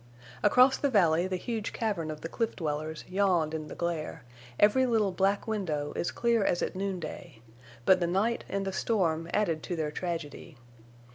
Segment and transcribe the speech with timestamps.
[0.41, 4.23] Across the valley the huge cavern of the cliff dwellers yawned in the glare,
[4.59, 7.39] every little black window as clear as at noonday;
[7.85, 10.57] but the night and the storm added to their tragedy.